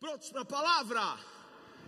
[0.00, 1.02] Prontos para a palavra?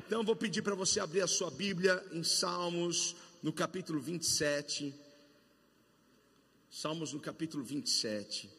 [0.07, 4.95] Então vou pedir para você abrir a sua Bíblia em Salmos, no capítulo 27.
[6.71, 8.51] Salmos no capítulo 27.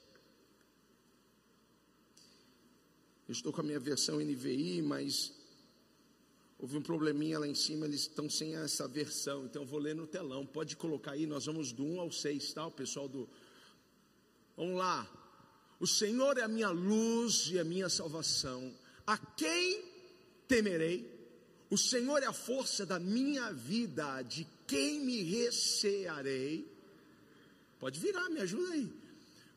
[3.28, 5.32] Eu estou com a minha versão NVI, mas
[6.58, 9.94] houve um probleminha lá em cima, eles estão sem essa versão, então eu vou ler
[9.94, 10.48] no telão.
[10.48, 12.66] Pode colocar aí, nós vamos do 1 ao 6, tá?
[12.66, 13.30] O pessoal do.
[14.58, 15.08] Vamos lá.
[15.80, 18.82] O Senhor é a minha luz e a minha salvação.
[19.06, 19.84] A quem
[20.48, 21.12] temerei?
[21.70, 26.72] O Senhor é a força da minha vida, de quem me recearei?
[27.80, 28.94] Pode virar, me ajuda aí.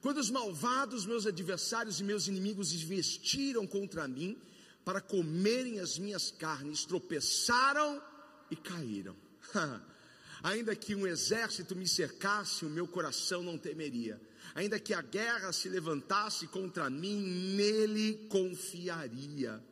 [0.00, 4.38] Quando os malvados, meus adversários e meus inimigos investiram contra mim
[4.84, 8.02] para comerem as minhas carnes, tropeçaram
[8.50, 9.16] e caíram.
[10.42, 14.20] Ainda que um exército me cercasse, o meu coração não temeria.
[14.54, 17.20] Ainda que a guerra se levantasse contra mim,
[17.56, 19.62] nele confiaria.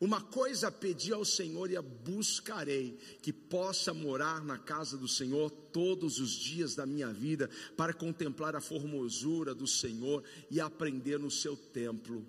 [0.00, 5.50] Uma coisa pedi ao Senhor e a buscarei, que possa morar na casa do Senhor
[5.50, 11.30] todos os dias da minha vida, para contemplar a formosura do Senhor e aprender no
[11.30, 12.26] seu templo.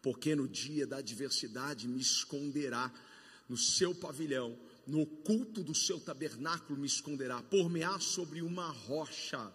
[0.00, 2.92] Porque no dia da adversidade me esconderá
[3.48, 9.52] no seu pavilhão, no culto do seu tabernáculo me esconderá, por-me-á sobre uma rocha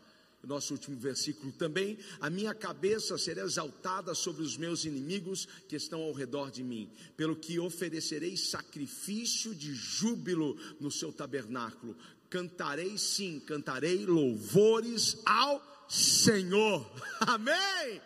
[0.48, 6.02] nosso último versículo também, a minha cabeça será exaltada sobre os meus inimigos que estão
[6.02, 11.96] ao redor de mim, pelo que oferecerei sacrifício de júbilo no seu tabernáculo.
[12.30, 16.90] Cantarei sim, cantarei louvores ao Senhor.
[17.22, 18.02] Amém.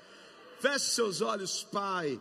[0.59, 2.19] Feche seus olhos, Pai.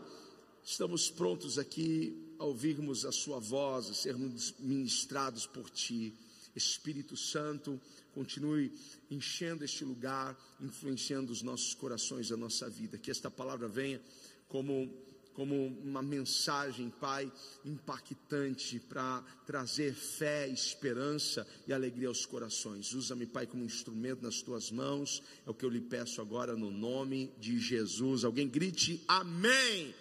[0.62, 6.14] Estamos prontos aqui a ouvirmos a Sua voz, a sermos ministrados por Ti.
[6.54, 7.80] Espírito Santo,
[8.14, 8.72] continue
[9.10, 12.96] enchendo este lugar, influenciando os nossos corações, a nossa vida.
[12.96, 14.00] Que esta palavra venha
[14.48, 14.88] como,
[15.34, 17.30] como uma mensagem, Pai,
[17.64, 22.92] impactante para trazer fé, esperança e alegria aos corações.
[22.94, 25.22] Usa-me, Pai, como instrumento nas tuas mãos.
[25.44, 28.24] É o que eu lhe peço agora no nome de Jesus.
[28.24, 29.94] Alguém grite amém.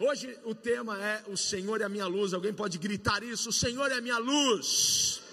[0.00, 2.32] Hoje o tema é O Senhor é a minha luz.
[2.32, 3.48] Alguém pode gritar isso?
[3.48, 5.27] O Senhor é a minha luz.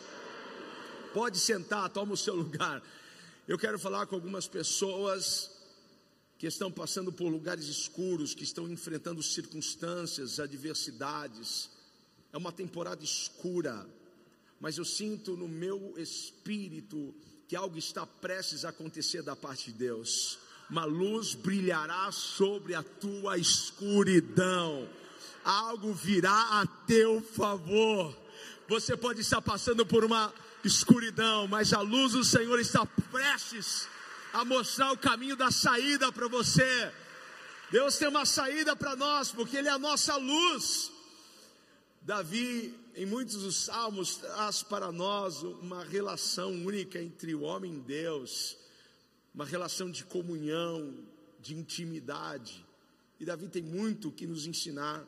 [1.16, 2.84] Pode sentar, toma o seu lugar.
[3.48, 5.50] Eu quero falar com algumas pessoas
[6.38, 11.70] que estão passando por lugares escuros, que estão enfrentando circunstâncias, adversidades.
[12.34, 13.88] É uma temporada escura,
[14.60, 17.16] mas eu sinto no meu espírito
[17.48, 20.38] que algo está prestes a acontecer da parte de Deus.
[20.70, 24.90] Uma luz brilhará sobre a tua escuridão.
[25.46, 28.14] Algo virá a teu favor.
[28.68, 30.34] Você pode estar passando por uma
[30.68, 33.88] escuridão, mas a luz do Senhor está prestes
[34.34, 36.92] a mostrar o caminho da saída para você.
[37.72, 40.92] Deus tem uma saída para nós, porque Ele é a nossa luz.
[42.02, 47.80] Davi, em muitos dos salmos, traz para nós uma relação única entre o homem e
[47.80, 48.58] Deus,
[49.34, 50.94] uma relação de comunhão,
[51.40, 52.66] de intimidade.
[53.20, 55.06] E Davi tem muito que nos ensinar.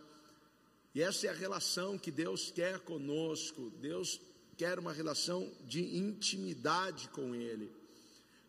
[0.95, 3.71] E essa é a relação que Deus quer conosco.
[3.79, 4.19] Deus
[4.57, 7.71] quer uma relação de intimidade com Ele.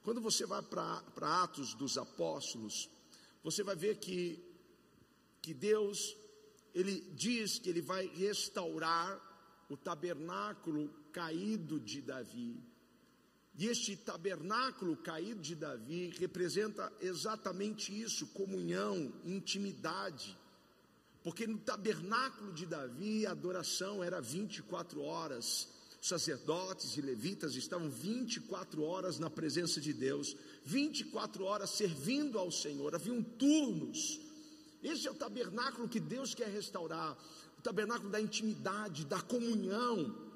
[0.03, 2.89] Quando você vai para Atos dos Apóstolos,
[3.45, 4.43] você vai ver que,
[5.43, 6.17] que Deus,
[6.75, 9.21] Ele diz que Ele vai restaurar
[9.69, 12.59] o tabernáculo caído de Davi.
[13.59, 20.39] E este tabernáculo caído de Davi representa exatamente isso: comunhão, intimidade.
[21.23, 25.69] Porque no tabernáculo de Davi a adoração era 24 horas,
[26.01, 32.95] sacerdotes e levitas estavam 24 horas na presença de Deus, 24 horas servindo ao Senhor,
[32.95, 34.21] haviam turnos.
[34.83, 37.19] Esse é o tabernáculo que Deus quer restaurar,
[37.59, 40.27] o tabernáculo da intimidade, da comunhão.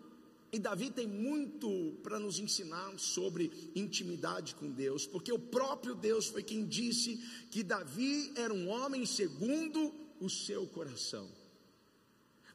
[0.53, 6.27] E Davi tem muito para nos ensinar sobre intimidade com Deus, porque o próprio Deus
[6.27, 7.17] foi quem disse
[7.51, 11.31] que Davi era um homem segundo o seu coração.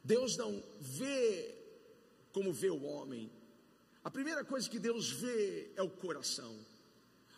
[0.04, 1.56] Deus não vê
[2.32, 3.32] como vê o homem.
[4.04, 6.56] A primeira coisa que Deus vê é o coração.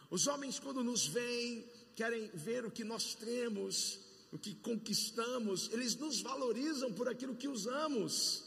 [0.09, 1.65] Os homens, quando nos veem,
[1.95, 3.99] querem ver o que nós temos,
[4.31, 8.43] o que conquistamos, eles nos valorizam por aquilo que usamos,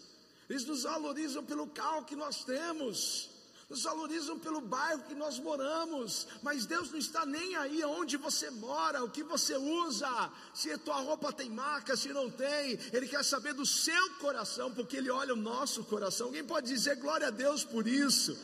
[0.49, 3.31] eles nos valorizam pelo carro que nós temos,
[3.73, 8.51] nos valorizam pelo bairro que nós moramos, mas Deus não está nem aí onde você
[8.51, 13.09] mora, o que você usa, se a tua roupa tem marca, se não tem, Ele
[13.09, 16.27] quer saber do seu coração, porque Ele olha o nosso coração.
[16.27, 18.39] Alguém pode dizer glória a Deus por isso?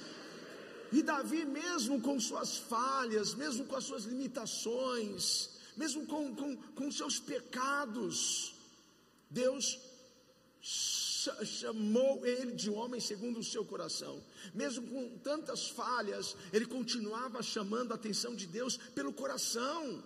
[0.91, 6.91] E Davi, mesmo com suas falhas, mesmo com as suas limitações, mesmo com, com, com
[6.91, 8.55] seus pecados,
[9.29, 9.79] Deus
[11.45, 14.23] chamou ele de homem segundo o seu coração.
[14.55, 20.03] Mesmo com tantas falhas, ele continuava chamando a atenção de Deus pelo coração.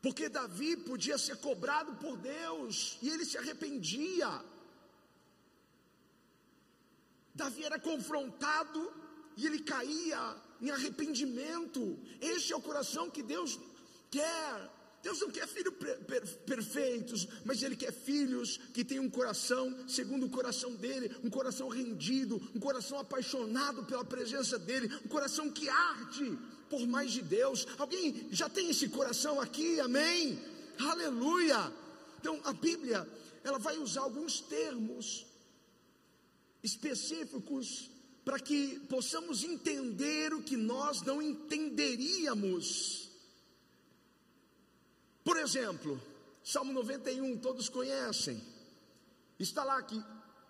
[0.00, 4.42] Porque Davi podia ser cobrado por Deus e ele se arrependia.
[7.34, 8.92] Davi era confrontado
[9.36, 11.98] e ele caía em arrependimento.
[12.20, 13.58] Este é o coração que Deus
[14.10, 14.77] quer.
[15.02, 15.74] Deus não quer filhos
[16.44, 21.68] perfeitos, mas Ele quer filhos que tenham um coração segundo o coração dele, um coração
[21.68, 26.36] rendido, um coração apaixonado pela presença dele, um coração que arde
[26.68, 27.66] por mais de Deus.
[27.78, 29.78] Alguém já tem esse coração aqui?
[29.80, 30.38] Amém?
[30.78, 31.72] Aleluia!
[32.20, 33.08] Então a Bíblia,
[33.44, 35.24] ela vai usar alguns termos
[36.62, 37.88] específicos
[38.24, 43.07] para que possamos entender o que nós não entenderíamos.
[45.28, 46.02] Por exemplo,
[46.42, 48.42] Salmo 91, todos conhecem.
[49.38, 50.02] Está lá que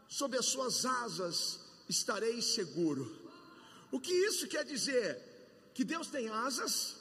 [0.06, 1.58] sob as suas asas
[1.88, 3.04] estarei seguro.
[3.90, 5.20] O que isso quer dizer?
[5.74, 6.94] Que Deus tem asas?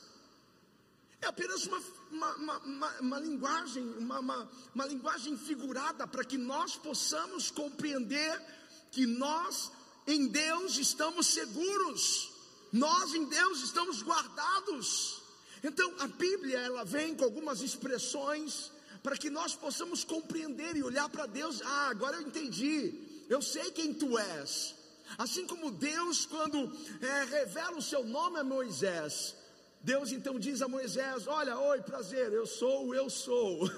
[1.22, 1.78] É apenas uma,
[2.10, 8.42] uma, uma, uma linguagem, uma linguagem figurada para que nós possamos compreender
[8.90, 9.72] que nós
[10.08, 12.32] em Deus estamos seguros,
[12.74, 15.17] nós em Deus estamos guardados.
[15.68, 18.72] Então a Bíblia ela vem com algumas expressões
[19.04, 21.62] para que nós possamos compreender e olhar para Deus.
[21.62, 22.78] Ah, agora eu entendi.
[23.30, 24.76] Eu sei quem tu és.
[25.18, 26.58] Assim como Deus, quando
[27.02, 29.36] é, revela o seu nome a Moisés,
[29.82, 33.70] Deus então diz a Moisés: Olha, oi, prazer, eu sou o eu sou.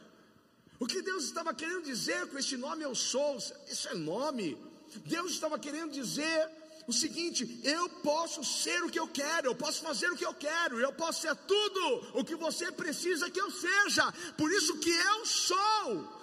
[0.80, 3.36] o que Deus estava querendo dizer com esse nome eu sou?
[3.70, 4.56] Isso é nome.
[5.04, 6.50] Deus estava querendo dizer
[6.88, 10.32] o seguinte: eu posso ser o que eu quero, eu posso fazer o que eu
[10.32, 11.82] quero, eu posso ser tudo
[12.14, 16.18] o que você precisa que eu seja, por isso que eu sou.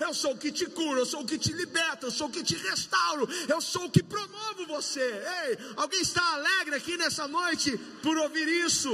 [0.00, 2.30] Eu sou o que te cura, eu sou o que te liberta, eu sou o
[2.30, 5.00] que te restauro, eu sou o que promovo você.
[5.00, 8.90] Ei, alguém está alegre aqui nessa noite por ouvir isso?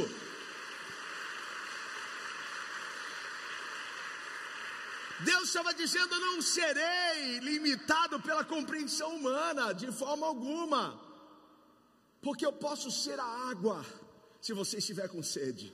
[5.20, 10.98] Deus estava dizendo: não serei limitado pela compreensão humana, de forma alguma,
[12.24, 13.84] porque eu posso ser a água,
[14.40, 15.72] se você estiver com sede,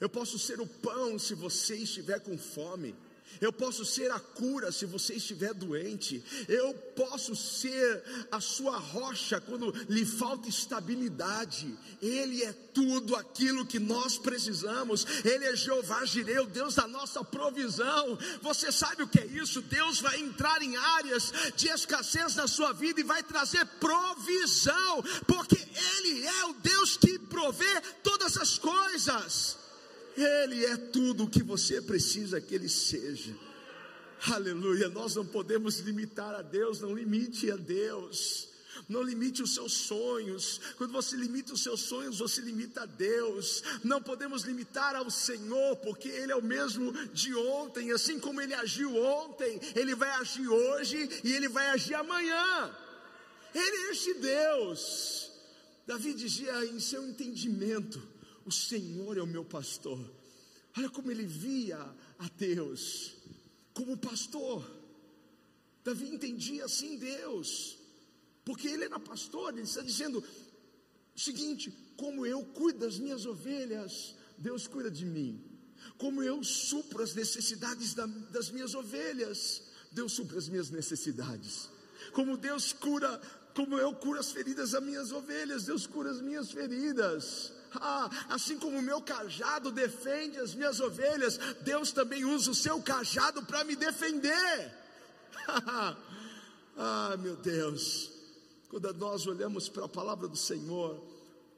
[0.00, 2.94] eu posso ser o pão, se você estiver com fome.
[3.40, 6.24] Eu posso ser a cura se você estiver doente.
[6.48, 11.76] Eu posso ser a sua rocha quando lhe falta estabilidade.
[12.00, 15.06] Ele é tudo aquilo que nós precisamos.
[15.24, 18.18] Ele é Jeová Jireu, Deus da nossa provisão.
[18.42, 19.60] Você sabe o que é isso?
[19.62, 25.56] Deus vai entrar em áreas de escassez na sua vida e vai trazer provisão, porque
[25.56, 29.65] Ele é o Deus que provê todas as coisas.
[30.16, 33.34] Ele é tudo o que você precisa que Ele seja.
[34.30, 34.88] Aleluia.
[34.88, 38.48] Nós não podemos limitar a Deus, não limite a Deus.
[38.88, 40.60] Não limite os seus sonhos.
[40.76, 43.62] Quando você limita os seus sonhos, você limita a Deus.
[43.82, 47.90] Não podemos limitar ao Senhor, porque Ele é o mesmo de ontem.
[47.92, 52.74] Assim como Ele agiu ontem, Ele vai agir hoje e Ele vai agir amanhã.
[53.54, 55.30] Ele é este Deus.
[55.86, 58.00] Davi dizia em seu entendimento:
[58.46, 60.00] o Senhor é o meu pastor.
[60.78, 61.78] Olha como ele via
[62.18, 63.16] a Deus
[63.76, 64.64] como pastor.
[65.84, 67.78] Davi entendia assim Deus,
[68.44, 70.24] porque ele era pastor, ele está dizendo
[71.14, 75.44] seguinte: como eu cuido das minhas ovelhas, Deus cuida de mim.
[75.98, 81.68] Como eu supro as necessidades da, das minhas ovelhas, Deus supra as minhas necessidades.
[82.12, 83.20] Como Deus cura,
[83.54, 87.52] como eu curo as feridas das minhas ovelhas, Deus cura as minhas feridas.
[87.80, 92.82] Ah, assim como o meu cajado defende as minhas ovelhas, Deus também usa o seu
[92.82, 94.74] cajado para me defender.
[96.76, 98.10] ah, meu Deus,
[98.68, 101.02] quando nós olhamos para a palavra do Senhor,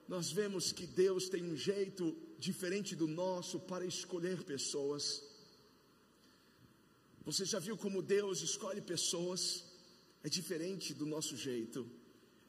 [0.07, 5.23] nós vemos que Deus tem um jeito diferente do nosso para escolher pessoas.
[7.25, 9.65] Você já viu como Deus escolhe pessoas?
[10.23, 11.98] É diferente do nosso jeito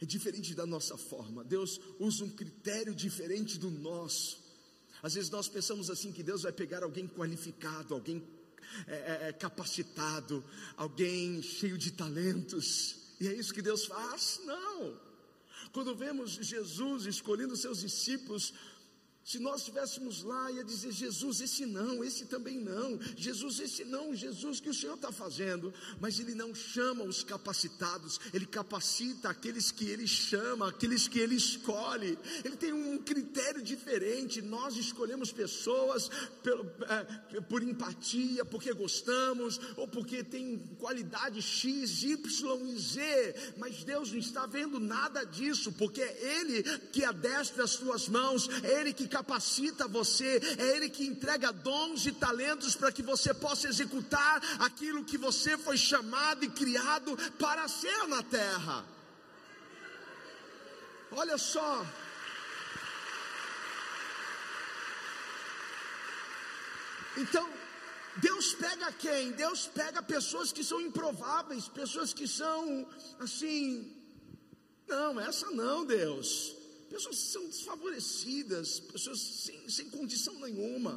[0.01, 1.43] é diferente da nossa forma.
[1.43, 4.39] Deus usa um critério diferente do nosso.
[5.03, 8.23] Às vezes nós pensamos assim que Deus vai pegar alguém qualificado, alguém
[8.87, 10.43] é, é, é, capacitado,
[10.77, 12.97] alguém cheio de talentos.
[13.19, 14.39] E é isso que Deus faz?
[14.45, 14.99] Não.
[15.71, 18.53] Quando vemos Jesus escolhendo seus discípulos,
[19.29, 22.99] Se nós estivéssemos lá, ia dizer: Jesus, esse não, esse também não.
[23.15, 25.71] Jesus, esse não, Jesus, que o Senhor está fazendo.
[25.99, 31.35] Mas Ele não chama os capacitados, Ele capacita aqueles que Ele chama, aqueles que Ele
[31.35, 32.17] escolhe.
[32.43, 34.41] Ele tem um critério diferente.
[34.41, 36.09] Nós escolhemos pessoas
[36.41, 43.53] por, é, por empatia, porque gostamos, ou porque tem qualidade X, Y e Z.
[43.57, 48.49] Mas Deus não está vendo nada disso, porque é Ele que adestra as suas mãos,
[48.63, 53.03] é Ele que capacita capacita você, é Ele que entrega dons e talentos para que
[53.03, 58.85] você possa executar aquilo que você foi chamado e criado para ser na terra.
[61.11, 61.85] Olha só.
[67.17, 67.49] Então,
[68.17, 69.31] Deus pega quem?
[69.31, 72.87] Deus pega pessoas que são improváveis, pessoas que são
[73.19, 73.93] assim.
[74.87, 76.58] Não, essa não, Deus
[76.89, 80.93] pessoas são desfavorecidas, pessoas sem, sem condição nenhuma.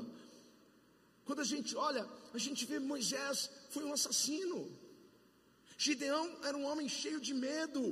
[1.25, 4.59] Quando a gente olha, a gente vê Moisés foi um assassino.
[5.77, 7.83] Gideão era um homem cheio de medo.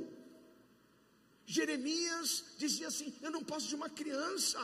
[1.45, 4.59] Jeremias dizia assim: Eu não posso de uma criança.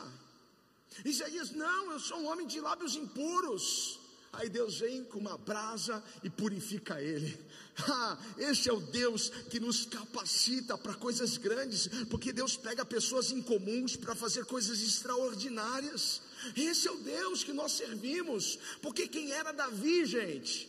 [1.03, 3.99] Isaías, não, eu sou um homem de lábios impuros.
[4.37, 7.37] Aí Deus vem com uma brasa e purifica ele.
[7.79, 13.29] Ah, esse é o Deus que nos capacita para coisas grandes, porque Deus pega pessoas
[13.29, 16.23] incomuns para fazer coisas extraordinárias.
[16.55, 20.67] Esse é o Deus que nós servimos, porque quem era Davi, gente?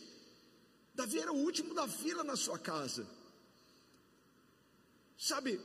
[0.93, 3.07] Davi era o último da fila na sua casa.
[5.17, 5.59] Sabe,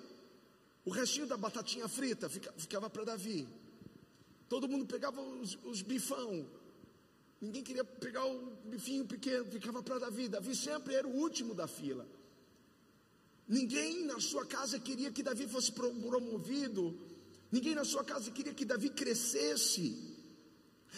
[0.83, 3.47] o restinho da batatinha frita ficava para Davi.
[4.49, 6.49] Todo mundo pegava os, os bifão,
[7.45, 10.29] Ninguém queria pegar o bifinho pequeno, ficava para Davi.
[10.29, 12.07] Davi sempre era o último da fila.
[13.47, 16.99] Ninguém na sua casa queria que Davi fosse promovido.
[17.53, 20.17] Ninguém na sua casa queria que Davi crescesse.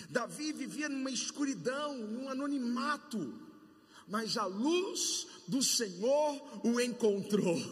[0.09, 3.35] Davi vivia numa escuridão, num anonimato.
[4.07, 7.57] Mas a luz do Senhor o encontrou.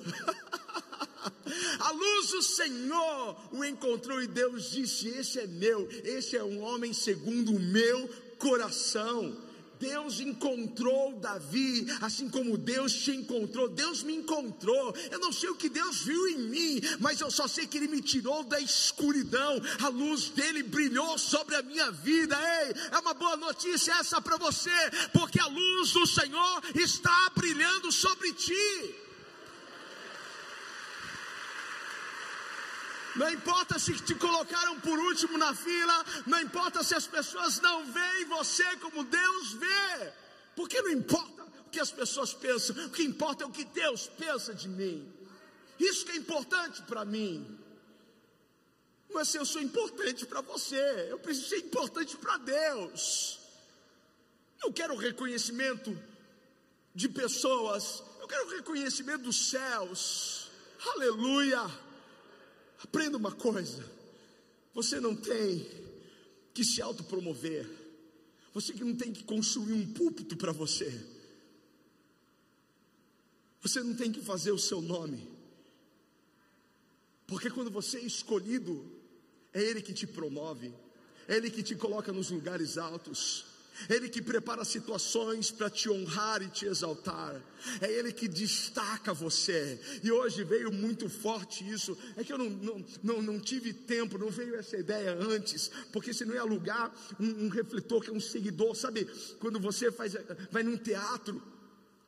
[1.78, 6.61] A luz do Senhor o encontrou e Deus disse: Esse é meu, esse é um
[6.61, 8.11] homem segundo o meu
[8.44, 9.34] coração.
[9.80, 14.94] Deus encontrou Davi, assim como Deus te encontrou, Deus me encontrou.
[15.10, 17.88] Eu não sei o que Deus viu em mim, mas eu só sei que Ele
[17.88, 22.38] me tirou da escuridão, a luz dele brilhou sobre a minha vida.
[22.62, 24.70] Ei, é uma boa notícia essa para você,
[25.12, 29.03] porque a luz do Senhor está brilhando sobre ti.
[33.16, 37.85] Não importa se te colocaram por último na fila, não importa se as pessoas não
[37.85, 40.12] veem você como Deus vê,
[40.56, 44.09] porque não importa o que as pessoas pensam, o que importa é o que Deus
[44.18, 45.12] pensa de mim.
[45.78, 47.59] Isso que é importante para mim.
[49.12, 53.38] Mas se eu sou importante para você, eu preciso ser importante para Deus.
[54.62, 55.97] Eu quero reconhecimento
[56.92, 60.50] de pessoas, eu quero reconhecimento dos céus.
[60.94, 61.83] Aleluia.
[62.84, 63.82] Aprenda uma coisa:
[64.74, 65.66] você não tem
[66.52, 67.68] que se autopromover,
[68.52, 70.92] você que não tem que construir um púlpito para você,
[73.62, 75.26] você não tem que fazer o seu nome,
[77.26, 78.84] porque quando você é escolhido,
[79.52, 80.72] é Ele que te promove,
[81.26, 83.46] é Ele que te coloca nos lugares altos.
[83.88, 87.40] Ele que prepara situações para te honrar e te exaltar.
[87.81, 89.81] É Ele que destaca você.
[90.02, 91.97] E hoje veio muito forte isso.
[92.16, 95.71] É que eu não, não, não, não tive tempo, não veio essa ideia antes.
[95.93, 99.07] Porque se não ia alugar um, um refletor que é um seguidor, sabe?
[99.38, 100.14] Quando você faz,
[100.50, 101.53] vai num teatro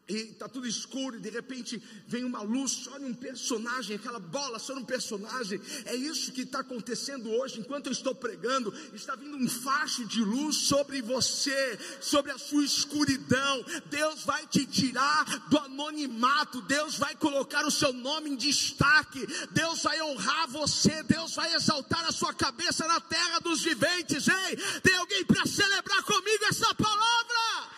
[0.09, 4.59] e está tudo escuro, e de repente vem uma luz só num personagem, aquela bola
[4.59, 5.61] só num personagem.
[5.85, 10.23] É isso que está acontecendo hoje, enquanto eu estou pregando, está vindo um facho de
[10.23, 13.65] luz sobre você, sobre a sua escuridão.
[13.87, 19.83] Deus vai te tirar do anonimato, Deus vai colocar o seu nome em destaque, Deus
[19.83, 24.29] vai honrar você, Deus vai exaltar a sua cabeça na terra dos viventes.
[24.29, 27.77] Ei, tem alguém para celebrar comigo essa palavra?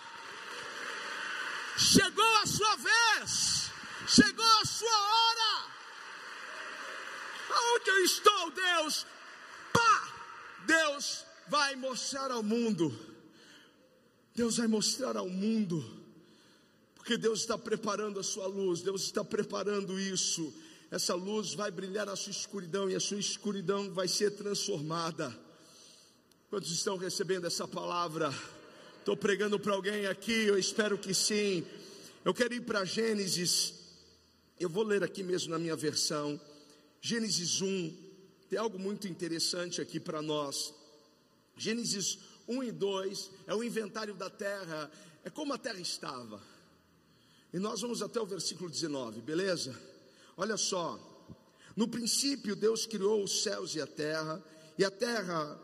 [1.91, 3.71] Chegou a sua vez,
[4.07, 5.73] chegou a sua hora.
[7.49, 9.07] Aonde eu estou, Deus?
[9.73, 10.13] Pá!
[10.67, 12.95] Deus vai mostrar ao mundo.
[14.35, 15.83] Deus vai mostrar ao mundo.
[16.95, 20.53] Porque Deus está preparando a sua luz, Deus está preparando isso.
[20.91, 25.35] Essa luz vai brilhar na sua escuridão e a sua escuridão vai ser transformada.
[26.51, 28.31] Quantos estão recebendo essa palavra?
[29.09, 31.65] Estou pregando para alguém aqui, eu espero que sim.
[32.23, 33.73] Eu quero ir para Gênesis,
[34.61, 36.39] eu vou ler aqui mesmo na minha versão.
[37.01, 37.97] Gênesis 1,
[38.51, 40.75] tem algo muito interessante aqui para nós.
[41.57, 44.91] Gênesis 1 e 2 é o inventário da terra,
[45.25, 46.43] é como a terra estava.
[47.51, 49.75] E nós vamos até o versículo 19, beleza?
[50.37, 51.01] Olha só.
[51.75, 54.45] No princípio, Deus criou os céus e a terra,
[54.77, 55.59] e a terra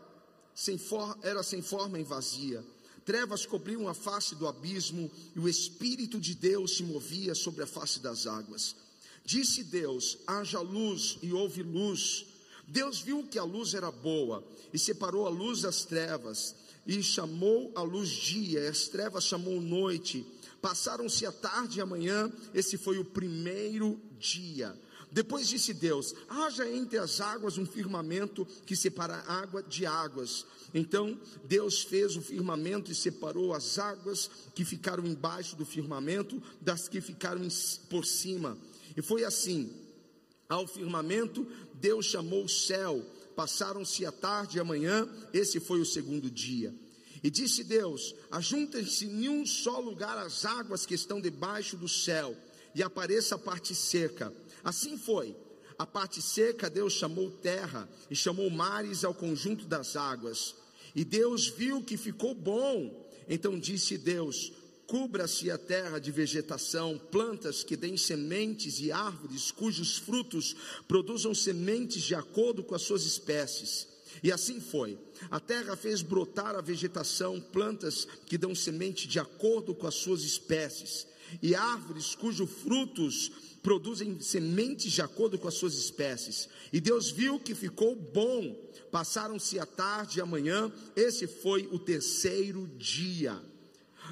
[0.55, 2.65] sem for, era sem forma e vazia.
[3.05, 7.67] Trevas cobriam a face do abismo, e o Espírito de Deus se movia sobre a
[7.67, 8.75] face das águas.
[9.23, 12.25] Disse Deus: haja luz, e houve luz.
[12.67, 14.43] Deus viu que a luz era boa,
[14.73, 16.55] e separou a luz das trevas,
[16.87, 20.25] e chamou a luz dia, e as trevas chamou noite.
[20.59, 24.75] Passaram-se a tarde e a manhã, esse foi o primeiro dia.
[25.15, 30.45] Depois disse Deus: haja entre as águas um firmamento que separa água de águas.
[30.73, 36.89] Então Deus fez o firmamento e separou as águas que ficaram embaixo do firmamento das
[36.89, 37.47] que ficaram
[37.89, 38.57] por cima.
[38.97, 39.71] E foi assim:
[40.49, 43.01] ao firmamento, Deus chamou o céu.
[43.37, 46.75] Passaram-se a tarde e a manhã, esse foi o segundo dia.
[47.23, 52.35] E disse Deus: Ajuntem-se em um só lugar as águas que estão debaixo do céu,
[52.75, 54.33] e apareça a parte seca.
[54.65, 55.35] Assim foi.
[55.77, 60.55] A parte seca Deus chamou terra e chamou mares ao conjunto das águas.
[60.95, 63.07] E Deus viu que ficou bom.
[63.29, 64.51] Então disse Deus:
[64.87, 70.55] Cubra-se a terra de vegetação, plantas que deem sementes e árvores cujos frutos
[70.87, 73.87] produzam sementes de acordo com as suas espécies.
[74.23, 74.97] E assim foi.
[75.29, 80.23] A terra fez brotar a vegetação, plantas que dão semente de acordo com as suas
[80.23, 81.05] espécies,
[81.41, 86.47] e árvores cujos frutos produzem sementes de acordo com as suas espécies.
[86.71, 88.55] E Deus viu que ficou bom.
[88.91, 93.41] Passaram-se a tarde e a manhã, esse foi o terceiro dia.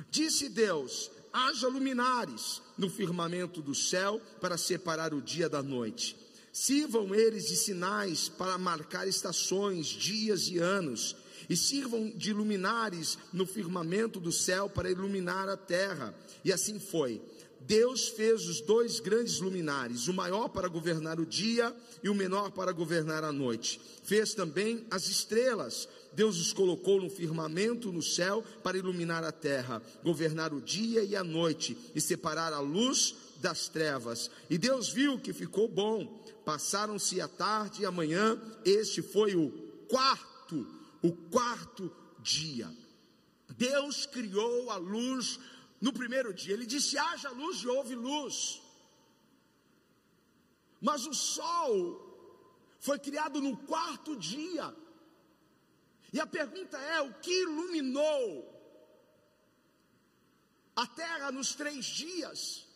[0.09, 6.15] Disse Deus: haja luminares no firmamento do céu para separar o dia da noite.
[6.51, 11.15] Sirvam eles de sinais para marcar estações, dias e anos,
[11.49, 16.13] e sirvam de luminares no firmamento do céu para iluminar a terra.
[16.43, 17.21] E assim foi.
[17.67, 21.73] Deus fez os dois grandes luminares, o maior para governar o dia
[22.03, 23.79] e o menor para governar a noite.
[24.03, 25.87] Fez também as estrelas.
[26.11, 31.15] Deus os colocou no firmamento no céu para iluminar a terra, governar o dia e
[31.15, 34.29] a noite e separar a luz das trevas.
[34.49, 36.21] E Deus viu que ficou bom.
[36.45, 38.39] Passaram-se a tarde e a manhã.
[38.65, 39.49] Este foi o
[39.87, 40.67] quarto,
[41.03, 42.71] o quarto dia.
[43.49, 45.39] Deus criou a luz
[45.79, 46.53] no primeiro dia.
[46.53, 48.61] Ele disse: haja luz e houve luz.
[50.79, 51.77] Mas o sol
[52.79, 54.73] foi criado no quarto dia.
[56.11, 58.49] E a pergunta é: o que iluminou
[60.75, 62.67] a terra nos três dias?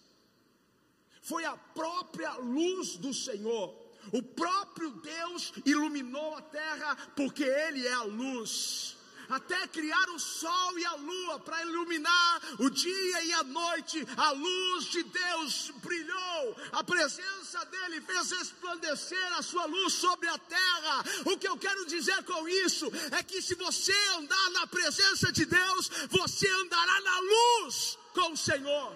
[1.21, 3.76] Foi a própria luz do Senhor.
[4.11, 8.97] O próprio Deus iluminou a terra, porque Ele é a luz
[9.29, 14.07] até criar o sol e a lua para iluminar o dia e a noite.
[14.15, 20.37] A luz de Deus brilhou, a presença dele fez resplandecer a sua luz sobre a
[20.37, 21.03] terra.
[21.25, 25.45] O que eu quero dizer com isso é que se você andar na presença de
[25.45, 28.95] Deus, você andará na luz com o Senhor.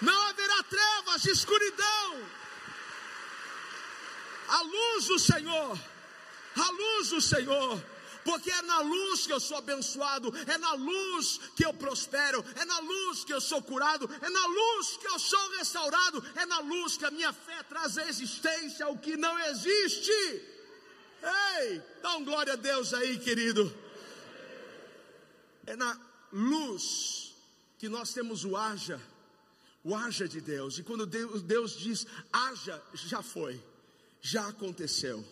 [0.00, 2.41] Não haverá trevas, escuridão.
[4.58, 5.78] A luz do Senhor,
[6.56, 7.82] a luz do Senhor.
[8.24, 12.64] Porque é na luz que eu sou abençoado, é na luz que eu prospero, é
[12.64, 16.60] na luz que eu sou curado, é na luz que eu sou restaurado, é na
[16.60, 20.12] luz que a minha fé traz a existência ao que não existe.
[21.58, 23.74] Ei, dá um glória a Deus aí, querido.
[25.66, 25.98] É na
[26.32, 27.34] luz
[27.78, 29.00] que nós temos o haja,
[29.82, 30.78] o haja de Deus.
[30.78, 33.60] E quando Deus diz haja, já foi,
[34.22, 35.22] já aconteceu.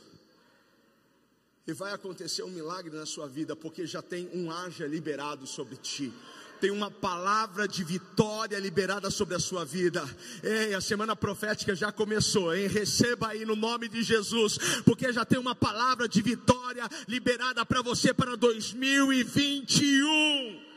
[1.66, 5.76] E vai acontecer um milagre na sua vida, porque já tem um haja liberado sobre
[5.76, 6.12] ti
[6.60, 10.04] tem uma palavra de vitória liberada sobre a sua vida.
[10.42, 12.68] Ei, a semana profética já começou, hein?
[12.68, 17.80] Receba aí no nome de Jesus, porque já tem uma palavra de vitória liberada para
[17.80, 20.68] você para 2021.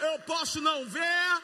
[0.00, 1.42] Eu posso não ver,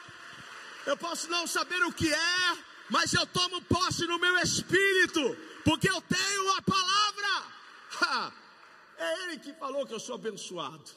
[0.85, 2.57] eu posso não saber o que é,
[2.89, 5.37] mas eu tomo posse no meu espírito,
[5.67, 7.31] porque eu tenho a palavra.
[8.01, 8.33] Ha!
[8.97, 10.89] É Ele que falou que eu sou abençoado.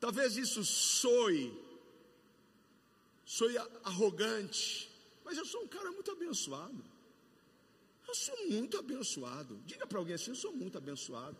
[0.00, 1.52] Talvez isso soe,
[3.26, 4.90] soe arrogante,
[5.22, 6.82] mas eu sou um cara muito abençoado.
[8.08, 9.60] Eu sou muito abençoado.
[9.66, 11.36] Diga para alguém assim: eu sou muito abençoado.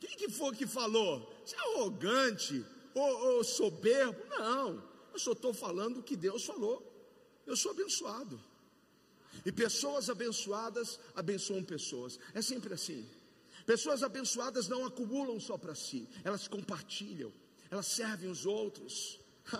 [0.00, 1.30] Quem que foi que falou?
[1.44, 4.18] Você é arrogante ou, ou soberbo?
[4.30, 6.89] Não, eu só estou falando o que Deus falou.
[7.50, 8.40] Eu sou abençoado.
[9.44, 12.16] E pessoas abençoadas abençoam pessoas.
[12.32, 13.04] É sempre assim.
[13.66, 17.32] Pessoas abençoadas não acumulam só para si, elas compartilham,
[17.70, 19.18] elas servem os outros.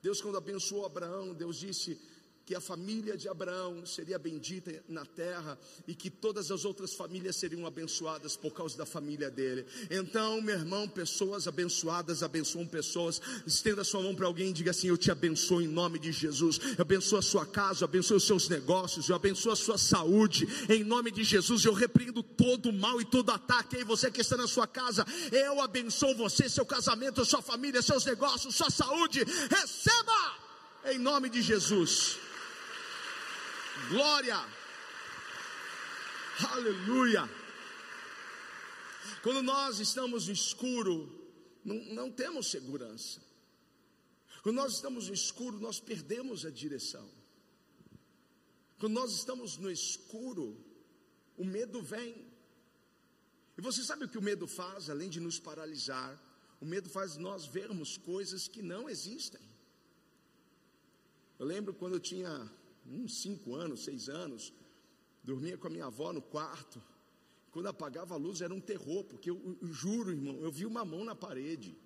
[0.00, 2.00] Deus, quando abençoou Abraão, Deus disse:
[2.48, 7.36] que a família de Abraão seria bendita na terra e que todas as outras famílias
[7.36, 9.66] seriam abençoadas por causa da família dele.
[9.90, 13.20] Então, meu irmão, pessoas abençoadas abençoam pessoas.
[13.46, 16.58] Estenda sua mão para alguém e diga assim: Eu te abençoo em nome de Jesus.
[16.78, 20.48] Eu abençoo a sua casa, eu abençoo os seus negócios, eu abençoo a sua saúde.
[20.70, 23.76] Em nome de Jesus, eu repreendo todo o mal e todo ataque.
[23.76, 28.06] Ei, você que está na sua casa, eu abençoo você, seu casamento, sua família, seus
[28.06, 29.22] negócios, sua saúde.
[29.50, 30.48] Receba!
[30.86, 32.27] Em nome de Jesus.
[33.88, 34.36] Glória!
[36.50, 37.28] Aleluia!
[39.22, 41.30] Quando nós estamos no escuro,
[41.64, 43.20] não, não temos segurança.
[44.42, 47.08] Quando nós estamos no escuro, nós perdemos a direção.
[48.78, 50.56] Quando nós estamos no escuro,
[51.36, 52.26] o medo vem.
[53.56, 56.18] E você sabe o que o medo faz, além de nos paralisar?
[56.60, 59.40] O medo faz nós vermos coisas que não existem.
[61.38, 62.50] Eu lembro quando eu tinha
[62.86, 64.52] uns cinco anos, seis anos,
[65.22, 66.82] dormia com a minha avó no quarto.
[67.50, 70.84] Quando apagava a luz era um terror, porque eu, eu juro, irmão, eu vi uma
[70.84, 71.76] mão na parede.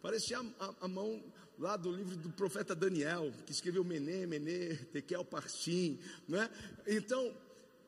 [0.00, 1.22] Parecia a, a, a, mão
[1.58, 6.50] lá do livro do profeta Daniel, que escreveu Menê, Menê, Tekel Parsim, não é?
[6.86, 7.34] Então,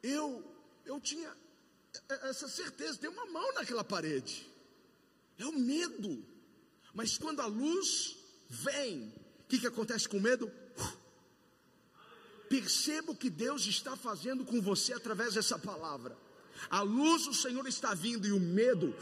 [0.02, 0.44] eu,
[0.84, 1.32] eu tinha
[2.08, 4.46] essa certeza, tem uma mão naquela parede.
[5.38, 6.24] É o medo.
[6.92, 8.16] Mas quando a luz
[8.48, 10.50] vem, o que, que acontece com o medo?
[12.50, 16.18] Perceba o que Deus está fazendo com você através dessa palavra.
[16.68, 18.92] A luz do Senhor está vindo e o medo,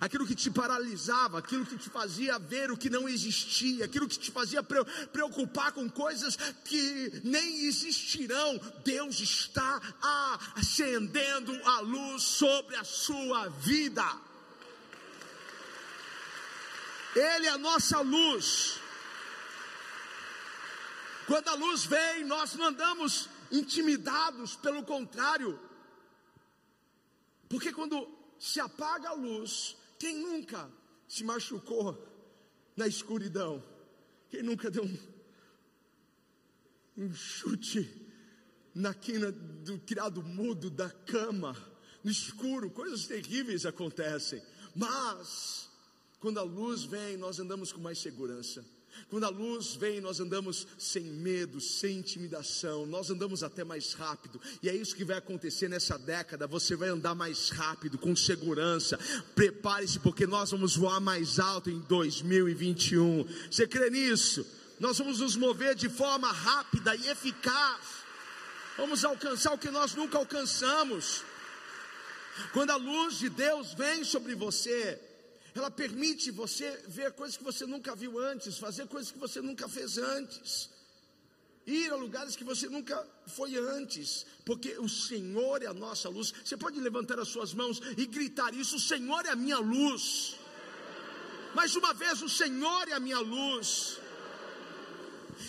[0.00, 4.18] aquilo que te paralisava, aquilo que te fazia ver o que não existia, aquilo que
[4.18, 9.82] te fazia preocupar com coisas que nem existirão, Deus está
[10.56, 14.04] acendendo a luz sobre a sua vida.
[17.14, 18.80] Ele é a nossa luz.
[21.28, 25.60] Quando a luz vem, nós não andamos intimidados, pelo contrário.
[27.50, 30.70] Porque quando se apaga a luz, quem nunca
[31.06, 32.02] se machucou
[32.74, 33.62] na escuridão?
[34.30, 34.98] Quem nunca deu um,
[36.96, 38.08] um chute
[38.74, 41.54] na quina do criado mudo da cama,
[42.02, 42.70] no escuro?
[42.70, 44.42] Coisas terríveis acontecem.
[44.74, 45.68] Mas,
[46.20, 48.64] quando a luz vem, nós andamos com mais segurança.
[49.08, 54.40] Quando a luz vem, nós andamos sem medo, sem intimidação, nós andamos até mais rápido,
[54.62, 56.46] e é isso que vai acontecer nessa década.
[56.46, 58.98] Você vai andar mais rápido, com segurança.
[59.34, 63.26] Prepare-se, porque nós vamos voar mais alto em 2021.
[63.50, 64.46] Você crê nisso?
[64.78, 67.80] Nós vamos nos mover de forma rápida e eficaz.
[68.76, 71.24] Vamos alcançar o que nós nunca alcançamos.
[72.52, 75.00] Quando a luz de Deus vem sobre você,
[75.58, 79.68] ela permite você ver coisas que você nunca viu antes, fazer coisas que você nunca
[79.68, 80.70] fez antes,
[81.66, 86.32] ir a lugares que você nunca foi antes, porque o Senhor é a nossa luz.
[86.44, 90.36] Você pode levantar as suas mãos e gritar isso: o Senhor é a minha luz.
[91.54, 93.98] Mais uma vez, o Senhor é a minha luz.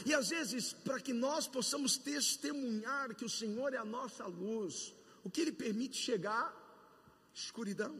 [0.06, 4.94] E às vezes, para que nós possamos testemunhar que o Senhor é a nossa luz,
[5.24, 6.46] o que Ele permite chegar?
[7.34, 7.96] Escuridão.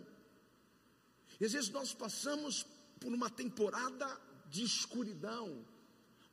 [1.40, 2.66] E às vezes nós passamos
[3.00, 5.66] por uma temporada de escuridão,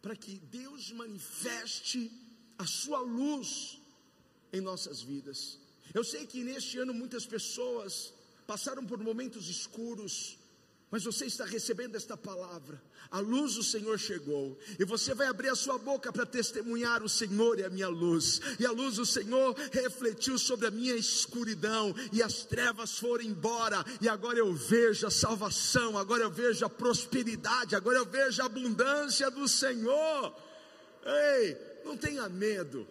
[0.02, 2.10] para que Deus manifeste
[2.58, 3.80] a sua luz
[4.52, 5.58] em nossas vidas.
[5.92, 8.12] Eu sei que neste ano muitas pessoas
[8.46, 10.38] passaram por momentos escuros,
[10.96, 12.82] mas você está recebendo esta palavra.
[13.10, 17.08] A luz do Senhor chegou, e você vai abrir a sua boca para testemunhar: o
[17.08, 21.94] Senhor é a minha luz, e a luz do Senhor refletiu sobre a minha escuridão,
[22.10, 26.70] e as trevas foram embora, e agora eu vejo a salvação, agora eu vejo a
[26.70, 30.34] prosperidade, agora eu vejo a abundância do Senhor.
[31.04, 32.88] Ei, não tenha medo,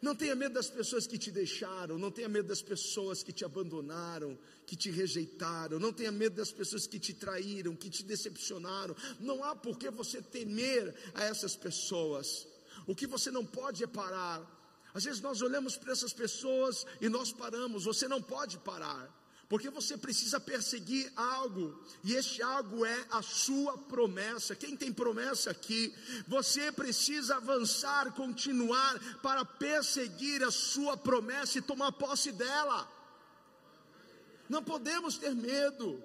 [0.00, 3.44] não tenha medo das pessoas que te deixaram, não tenha medo das pessoas que te
[3.44, 8.94] abandonaram, que te rejeitaram, não tenha medo das pessoas que te traíram, que te decepcionaram.
[9.18, 12.46] Não há por que você temer a essas pessoas.
[12.86, 14.56] O que você não pode é parar.
[14.94, 19.17] Às vezes nós olhamos para essas pessoas e nós paramos, você não pode parar
[19.48, 24.54] porque você precisa perseguir algo, e este algo é a sua promessa.
[24.54, 25.94] Quem tem promessa aqui,
[26.26, 32.86] você precisa avançar, continuar para perseguir a sua promessa e tomar posse dela.
[34.50, 36.02] Não podemos ter medo.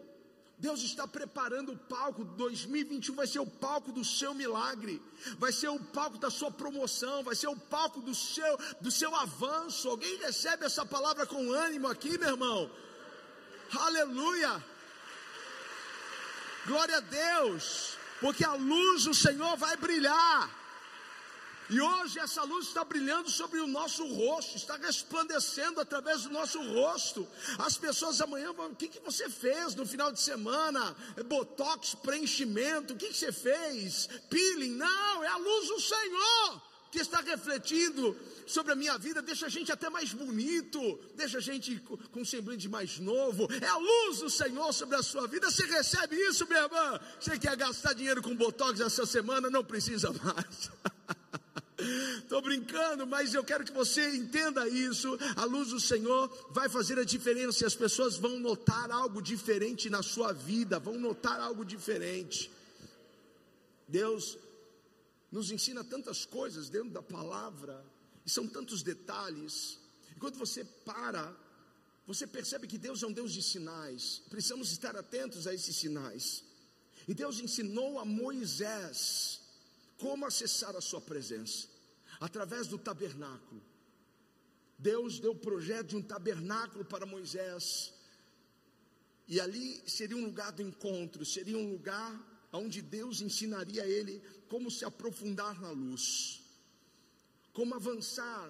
[0.58, 5.02] Deus está preparando o palco, 2021 vai ser o palco do seu milagre,
[5.38, 9.14] vai ser o palco da sua promoção, vai ser o palco do seu, do seu
[9.14, 9.90] avanço.
[9.90, 12.72] Alguém recebe essa palavra com ânimo aqui, meu irmão?
[13.80, 14.64] Aleluia!
[16.66, 20.50] Glória a Deus, porque a luz do Senhor vai brilhar.
[21.70, 26.62] E hoje essa luz está brilhando sobre o nosso rosto, está resplandecendo através do nosso
[26.62, 27.28] rosto.
[27.58, 30.96] As pessoas amanhã vão, o que, que você fez no final de semana?
[31.26, 34.08] Botox, preenchimento, o que, que você fez?
[34.30, 34.76] Peeling?
[34.76, 39.50] Não, é a luz do Senhor que está refletindo sobre a minha vida, deixa a
[39.50, 41.80] gente até mais bonito, deixa a gente
[42.12, 43.48] com um semblante mais novo.
[43.60, 45.50] É a luz do Senhor sobre a sua vida.
[45.50, 47.00] Você recebe isso, minha irmã?
[47.20, 49.50] Você quer gastar dinheiro com botox essa semana?
[49.50, 50.70] Não precisa mais.
[52.22, 55.18] Estou brincando, mas eu quero que você entenda isso.
[55.36, 59.90] A luz do Senhor vai fazer a diferença e as pessoas vão notar algo diferente
[59.90, 62.52] na sua vida, vão notar algo diferente.
[63.88, 64.38] Deus
[65.34, 67.84] nos ensina tantas coisas dentro da palavra,
[68.24, 69.80] e são tantos detalhes.
[70.16, 71.36] E quando você para,
[72.06, 74.22] você percebe que Deus é um Deus de sinais.
[74.30, 76.44] Precisamos estar atentos a esses sinais.
[77.08, 79.42] E Deus ensinou a Moisés
[79.98, 81.68] como acessar a sua presença
[82.20, 83.62] através do tabernáculo.
[84.78, 87.92] Deus deu o projeto de um tabernáculo para Moisés.
[89.28, 94.22] E ali seria um lugar do encontro, seria um lugar onde Deus ensinaria a ele
[94.48, 96.42] como se aprofundar na luz,
[97.52, 98.50] como avançar,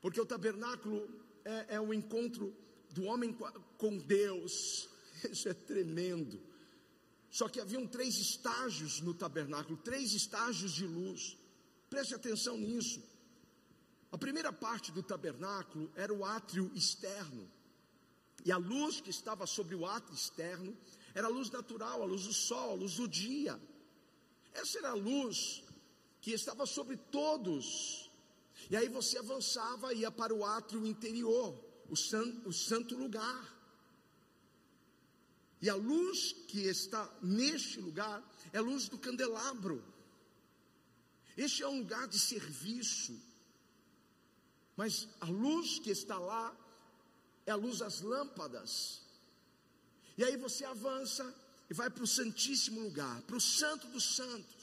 [0.00, 1.08] porque o tabernáculo
[1.44, 2.54] é, é o encontro
[2.90, 3.36] do homem
[3.78, 4.88] com Deus,
[5.30, 6.40] isso é tremendo.
[7.30, 11.38] Só que haviam três estágios no tabernáculo, três estágios de luz.
[11.88, 13.02] Preste atenção nisso.
[14.10, 17.50] A primeira parte do tabernáculo era o átrio externo.
[18.44, 20.76] E a luz que estava sobre o átrio externo
[21.14, 23.60] era a luz natural, a luz do sol, a luz do dia.
[24.52, 25.62] Essa era a luz
[26.20, 28.10] que estava sobre todos.
[28.70, 33.52] E aí você avançava e ia para o átrio interior, o, san, o santo lugar.
[35.60, 38.22] E a luz que está neste lugar
[38.52, 39.84] é a luz do candelabro.
[41.36, 43.18] Este é um lugar de serviço.
[44.76, 46.56] Mas a luz que está lá
[47.46, 49.01] é a luz das lâmpadas.
[50.16, 51.34] E aí você avança
[51.70, 54.61] e vai para o Santíssimo Lugar, para o Santo dos Santos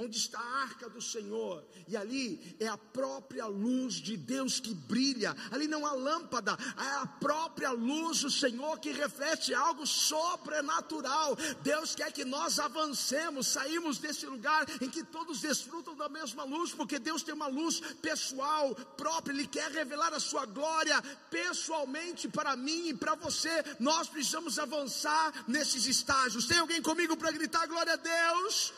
[0.00, 4.72] onde está a arca do Senhor, e ali é a própria luz de Deus que
[4.74, 11.36] brilha, ali não há lâmpada, é a própria luz do Senhor que reflete algo sobrenatural.
[11.62, 16.72] Deus quer que nós avancemos, saímos desse lugar em que todos desfrutam da mesma luz,
[16.72, 22.56] porque Deus tem uma luz pessoal, própria, Ele quer revelar a sua glória pessoalmente para
[22.56, 23.64] mim e para você.
[23.78, 26.46] Nós precisamos avançar nesses estágios.
[26.46, 28.72] Tem alguém comigo para gritar glória a Deus?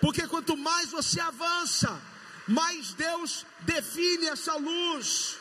[0.00, 2.00] Porque quanto mais você avança,
[2.48, 5.36] mais Deus define essa luz.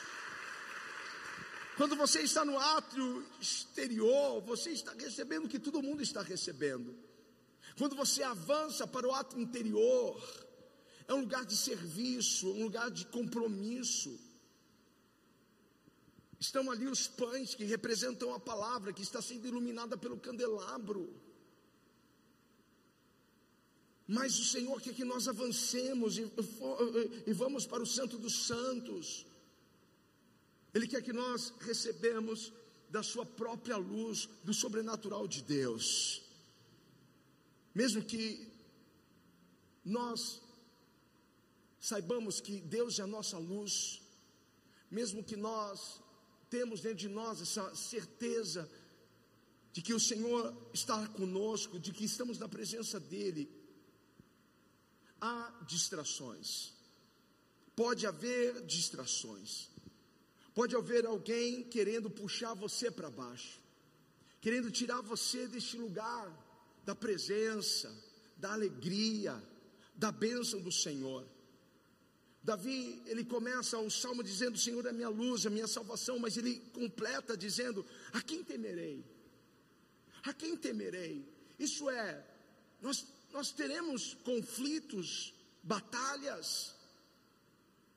[1.78, 6.94] Quando você está no átrio exterior, você está recebendo o que todo mundo está recebendo.
[7.78, 10.22] Quando você avança para o átrio interior,
[11.08, 14.20] é um lugar de serviço, um lugar de compromisso.
[16.38, 21.29] Estão ali os pães que representam a palavra que está sendo iluminada pelo candelabro.
[24.12, 26.24] Mas o Senhor quer que nós avancemos e,
[27.28, 29.24] e vamos para o Santo dos Santos.
[30.74, 32.52] Ele quer que nós recebemos
[32.90, 36.24] da sua própria luz, do sobrenatural de Deus.
[37.76, 38.52] Mesmo que
[39.86, 40.42] nós
[41.80, 44.02] saibamos que Deus é a nossa luz,
[44.90, 46.02] mesmo que nós
[46.50, 48.68] temos dentro de nós essa certeza
[49.72, 53.59] de que o Senhor está conosco, de que estamos na presença dEle,
[55.22, 56.74] há distrações.
[57.76, 59.70] Pode haver distrações.
[60.54, 63.60] Pode haver alguém querendo puxar você para baixo,
[64.42, 66.28] querendo tirar você deste lugar
[66.84, 67.90] da presença,
[68.36, 69.42] da alegria,
[69.96, 71.26] da bênção do Senhor.
[72.42, 76.36] Davi, ele começa o salmo dizendo: O Senhor é minha luz, a minha salvação, mas
[76.36, 79.06] ele completa dizendo: A quem temerei?
[80.24, 81.26] A quem temerei?
[81.58, 82.26] Isso é,
[82.82, 86.76] nós nós teremos conflitos, batalhas,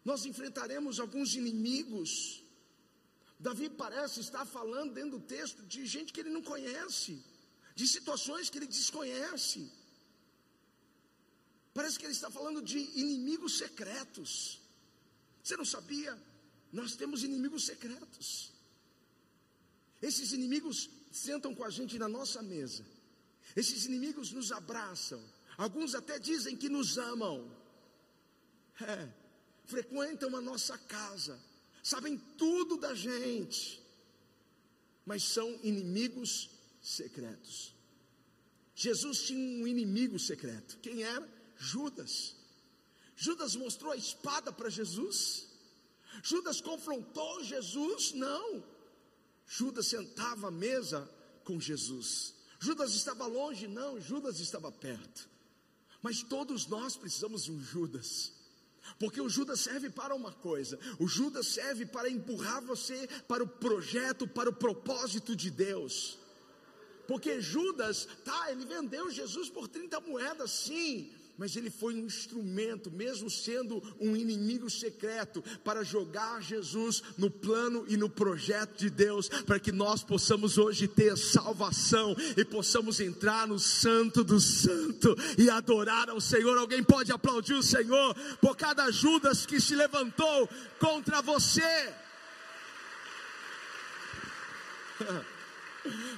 [0.04, 2.42] nós enfrentaremos alguns inimigos.
[3.38, 7.22] Davi parece estar falando dentro do texto de gente que ele não conhece,
[7.74, 9.70] de situações que ele desconhece.
[11.74, 14.60] Parece que ele está falando de inimigos secretos.
[15.42, 16.16] Você não sabia?
[16.72, 18.52] Nós temos inimigos secretos.
[20.00, 22.84] Esses inimigos sentam com a gente na nossa mesa.
[23.54, 25.22] Esses inimigos nos abraçam.
[25.56, 27.50] Alguns até dizem que nos amam.
[28.80, 29.08] É,
[29.66, 31.38] frequentam a nossa casa,
[31.82, 33.80] sabem tudo da gente,
[35.04, 37.74] mas são inimigos secretos.
[38.74, 40.78] Jesus tinha um inimigo secreto.
[40.78, 41.28] Quem era?
[41.56, 42.34] Judas.
[43.14, 45.46] Judas mostrou a espada para Jesus.
[46.22, 48.12] Judas confrontou Jesus?
[48.12, 48.64] Não.
[49.46, 51.08] Judas sentava à mesa
[51.44, 52.31] com Jesus.
[52.62, 53.66] Judas estava longe?
[53.66, 55.28] Não, Judas estava perto.
[56.00, 58.32] Mas todos nós precisamos de um Judas.
[59.00, 63.48] Porque o Judas serve para uma coisa: o Judas serve para empurrar você para o
[63.48, 66.20] projeto, para o propósito de Deus.
[67.08, 72.88] Porque Judas, tá, ele vendeu Jesus por 30 moedas, sim, mas ele foi um instrumento,
[72.88, 79.28] mesmo sendo um inimigo secreto, para jogar Jesus no plano e no projeto de Deus,
[79.28, 85.50] para que nós possamos hoje ter salvação e possamos entrar no Santo do Santo e
[85.50, 86.56] adorar ao Senhor.
[86.56, 91.92] Alguém pode aplaudir o Senhor por cada Judas que se levantou contra você.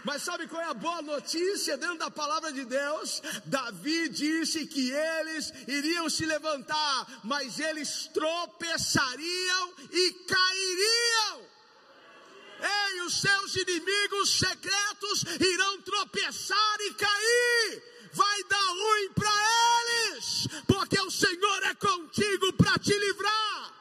[0.05, 3.23] Mas sabe qual é a boa notícia dentro da palavra de Deus?
[3.47, 11.47] Davi disse que eles iriam se levantar, mas eles tropeçariam e cairiam.
[12.61, 17.83] Ei, os seus inimigos secretos irão tropeçar e cair.
[18.13, 23.75] Vai dar ruim para eles, porque o Senhor é contigo para te livrar.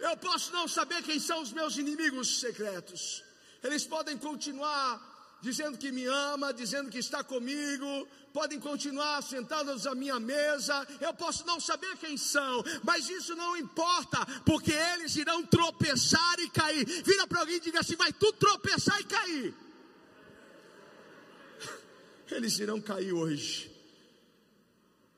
[0.00, 3.22] Eu posso não saber quem são os meus inimigos secretos
[3.62, 9.94] eles podem continuar dizendo que me ama, dizendo que está comigo, podem continuar sentados à
[9.94, 15.44] minha mesa, eu posso não saber quem são, mas isso não importa, porque eles irão
[15.44, 16.84] tropeçar e cair.
[17.02, 19.54] Vira para alguém e diga assim: vai tu tropeçar e cair.
[22.30, 23.70] Eles irão cair hoje.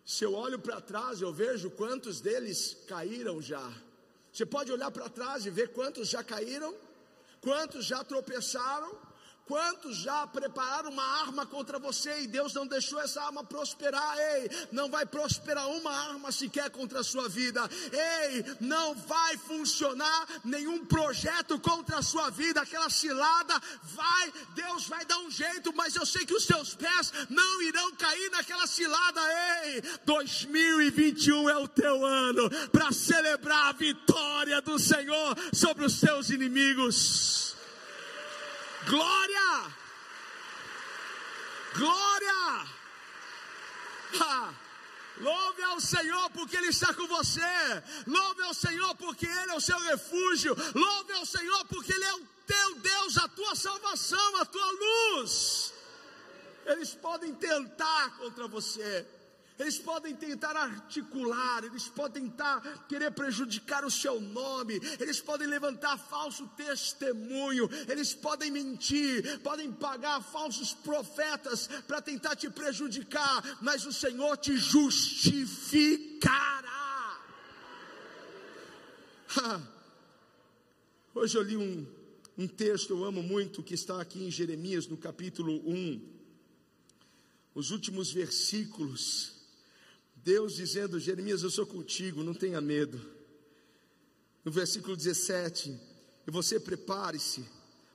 [0.04, 3.72] Se eu olho para trás, eu vejo quantos deles caíram já.
[4.32, 6.74] Você pode olhar para trás e ver quantos já caíram?
[7.44, 8.96] Quantos já tropeçaram?
[9.46, 14.16] Quantos já prepararam uma arma contra você e Deus não deixou essa arma prosperar?
[14.18, 17.60] Ei, não vai prosperar uma arma sequer contra a sua vida.
[17.92, 22.62] Ei, não vai funcionar nenhum projeto contra a sua vida.
[22.62, 27.12] Aquela cilada vai, Deus vai dar um jeito, mas eu sei que os seus pés
[27.28, 29.20] não irão cair naquela cilada.
[29.66, 36.30] Ei, 2021 é o teu ano para celebrar a vitória do Senhor sobre os seus
[36.30, 37.54] inimigos.
[38.86, 39.72] Glória!
[41.74, 42.66] Glória!
[44.20, 44.54] Ha!
[45.18, 47.40] Louve ao Senhor porque Ele está com você.
[48.06, 50.56] Louve ao Senhor porque Ele é o seu refúgio.
[50.74, 55.72] Louve ao Senhor porque Ele é o teu Deus, a tua salvação, a tua luz.
[56.66, 59.06] Eles podem tentar contra você.
[59.56, 65.96] Eles podem tentar articular, eles podem tentar querer prejudicar o seu nome, eles podem levantar
[65.96, 73.92] falso testemunho, eles podem mentir, podem pagar falsos profetas para tentar te prejudicar, mas o
[73.92, 76.34] Senhor te justificará.
[81.14, 81.86] Hoje eu li um,
[82.36, 86.00] um texto, eu amo muito, que está aqui em Jeremias, no capítulo 1,
[87.54, 89.33] os últimos versículos.
[90.24, 92.98] Deus dizendo: Jeremias, eu sou contigo, não tenha medo.
[94.42, 95.78] No versículo 17:
[96.26, 97.44] E você prepare-se,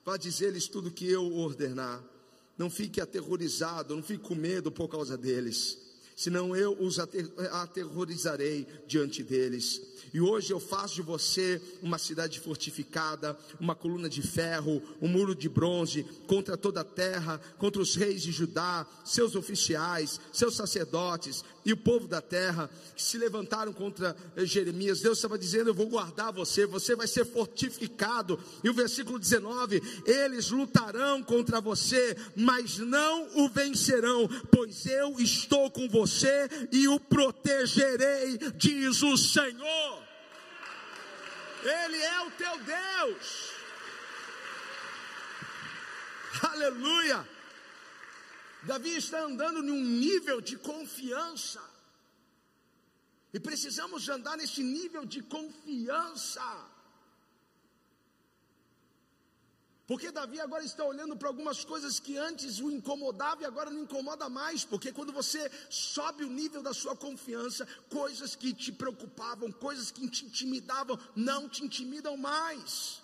[0.05, 2.03] vá dizer-lhes tudo que eu ordenar.
[2.55, 5.77] Não fique aterrorizado, não fique com medo por causa deles,
[6.15, 9.81] senão eu os aterrorizarei diante deles.
[10.13, 15.35] E hoje eu faço de você uma cidade fortificada, uma coluna de ferro, um muro
[15.35, 21.43] de bronze contra toda a terra, contra os reis de Judá, seus oficiais, seus sacerdotes
[21.69, 25.01] e o povo da terra que se levantaram contra Jeremias.
[25.01, 28.39] Deus estava dizendo: Eu vou guardar você, você vai ser fortificado.
[28.63, 35.69] E o versículo 19: Eles lutarão contra você, mas não o vencerão, pois eu estou
[35.69, 40.03] com você e o protegerei, diz o Senhor.
[41.63, 43.49] Ele é o teu Deus.
[46.41, 47.38] Aleluia.
[48.63, 51.61] Davi está andando num nível de confiança.
[53.33, 56.41] E precisamos andar nesse nível de confiança.
[59.87, 63.83] Porque Davi agora está olhando para algumas coisas que antes o incomodavam e agora não
[63.83, 64.63] incomoda mais.
[64.63, 70.07] Porque quando você sobe o nível da sua confiança, coisas que te preocupavam, coisas que
[70.07, 73.01] te intimidavam, não te intimidam mais.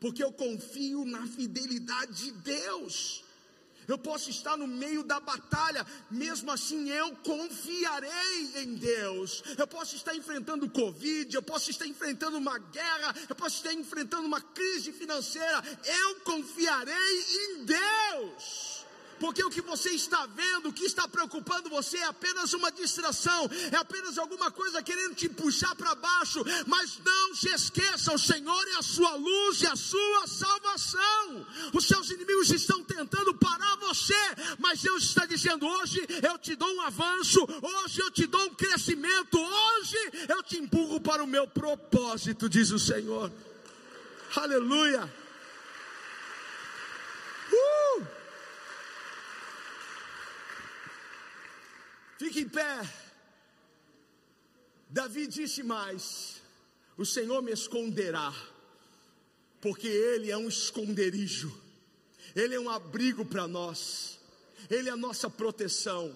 [0.00, 3.22] porque eu confio na fidelidade de Deus.
[3.90, 9.42] Eu posso estar no meio da batalha, mesmo assim eu confiarei em Deus.
[9.58, 14.26] Eu posso estar enfrentando Covid, eu posso estar enfrentando uma guerra, eu posso estar enfrentando
[14.26, 15.62] uma crise financeira.
[15.84, 18.79] Eu confiarei em Deus
[19.20, 23.48] porque o que você está vendo, o que está preocupando você é apenas uma distração,
[23.70, 28.68] é apenas alguma coisa querendo te puxar para baixo, mas não se esqueça: o Senhor
[28.68, 31.46] é a sua luz e a sua salvação.
[31.74, 34.14] Os seus inimigos estão tentando parar você,
[34.58, 38.54] mas Deus está dizendo: hoje eu te dou um avanço, hoje eu te dou um
[38.54, 39.98] crescimento, hoje
[40.28, 43.30] eu te empurro para o meu propósito, diz o Senhor.
[44.34, 45.19] Aleluia.
[52.20, 52.86] Fique em pé.
[54.90, 56.42] Davi disse mais:
[56.98, 58.30] O Senhor me esconderá,
[59.58, 61.50] porque Ele é um esconderijo,
[62.36, 64.20] Ele é um abrigo para nós,
[64.68, 66.14] Ele é a nossa proteção.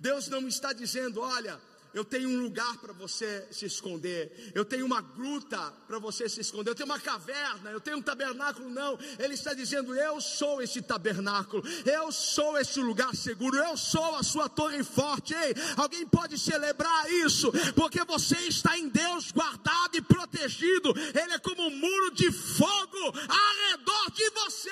[0.00, 1.60] Deus não está dizendo, olha,
[1.94, 6.40] eu tenho um lugar para você se esconder, eu tenho uma gruta para você se
[6.40, 8.68] esconder, eu tenho uma caverna, eu tenho um tabernáculo.
[8.68, 14.16] Não, Ele está dizendo: Eu sou esse tabernáculo, eu sou esse lugar seguro, eu sou
[14.16, 15.34] a sua torre forte.
[15.34, 21.38] Ei, alguém pode celebrar isso, porque você está em Deus guardado e protegido, Ele é
[21.38, 24.70] como um muro de fogo ao redor de você.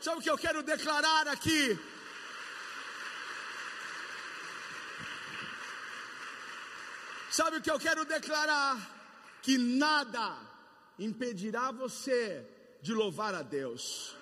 [0.00, 1.78] Sabe o que eu quero declarar aqui?
[7.36, 8.76] Sabe o que eu quero declarar?
[9.42, 10.38] Que nada
[10.96, 12.46] impedirá você
[12.80, 14.14] de louvar a Deus.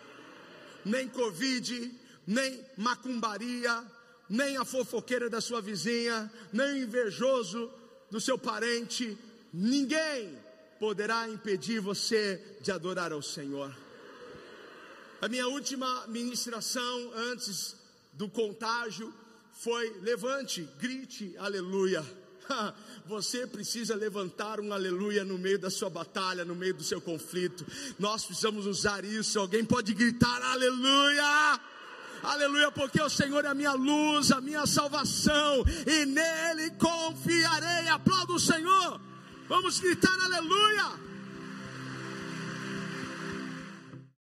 [0.82, 1.94] Nem Covid,
[2.26, 3.84] nem macumbaria,
[4.30, 7.70] nem a fofoqueira da sua vizinha, nem o invejoso
[8.10, 9.18] do seu parente,
[9.52, 10.34] ninguém
[10.80, 13.76] poderá impedir você de adorar ao Senhor.
[15.20, 17.76] A minha última ministração antes
[18.14, 19.12] do contágio
[19.52, 22.22] foi: levante, grite, aleluia.
[23.07, 27.66] Você precisa levantar um aleluia no meio da sua batalha, no meio do seu conflito.
[27.99, 29.38] Nós precisamos usar isso.
[29.38, 31.61] Alguém pode gritar aleluia!
[32.22, 37.88] Aleluia, porque o Senhor é a minha luz, a minha salvação, e nele confiarei.
[37.88, 39.01] Aplauda o Senhor.
[39.49, 41.11] Vamos gritar aleluia!